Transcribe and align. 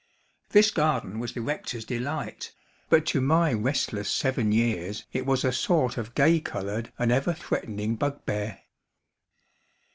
This 0.49 0.71
garden 0.71 1.19
was 1.19 1.33
the 1.33 1.41
rector's 1.43 1.85
delight, 1.85 2.53
but 2.89 3.05
to 3.05 3.21
my 3.21 3.53
restless 3.53 4.09
seven 4.09 4.51
years 4.51 5.05
it 5.13 5.27
was 5.27 5.45
a 5.45 5.51
sort 5.53 5.95
of 5.95 6.15
gay 6.15 6.39
colored 6.39 6.91
and 6.97 7.11
ever 7.11 7.35
threatening 7.35 7.97
bugbear. 7.97 8.61